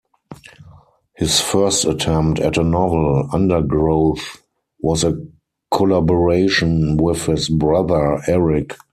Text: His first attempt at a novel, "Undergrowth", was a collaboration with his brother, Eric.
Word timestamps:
His 1.15 1.39
first 1.39 1.85
attempt 1.85 2.39
at 2.39 2.57
a 2.57 2.63
novel, 2.63 3.29
"Undergrowth", 3.31 4.41
was 4.79 5.03
a 5.03 5.13
collaboration 5.71 6.97
with 6.97 7.27
his 7.27 7.49
brother, 7.49 8.19
Eric. 8.25 8.73